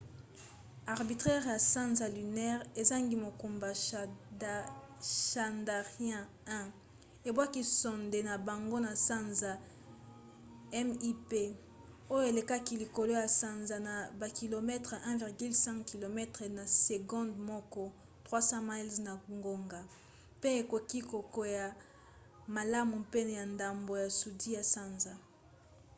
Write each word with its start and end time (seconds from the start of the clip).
orbiteur 0.95 1.41
ya 1.53 1.57
sanza 1.71 2.05
lunaire 2.15 2.63
ezangi 2.81 3.15
mokumba 3.25 3.69
chandrayaan-1 5.25 6.69
ebwaki 7.29 7.61
sonde 7.81 8.19
na 8.29 8.35
bango 8.47 8.77
na 8.87 8.91
sanza 9.07 9.51
mip 10.87 11.31
oyo 12.13 12.25
elekaki 12.31 12.73
likolo 12.83 13.11
ya 13.21 13.27
sanza 13.39 13.75
na 13.87 13.95
bakilometele 14.19 14.97
1,5 15.09 15.89
km 15.91 16.17
na 16.57 16.63
segonde 16.83 17.35
moko 17.49 17.83
3000 18.27 18.69
miles 18.69 18.95
na 19.07 19.13
ngonga 19.37 19.79
mpe 20.37 20.47
ekoki 20.61 20.99
kokwea 21.11 21.67
malamu 22.55 22.97
pene 23.13 23.31
ya 23.39 23.45
ndambo 23.53 23.91
ya 24.03 24.09
sudi 24.19 24.49
ya 24.57 24.63
sanza 24.73 25.13